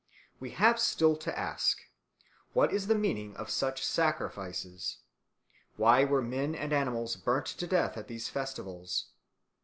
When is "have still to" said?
0.57-1.37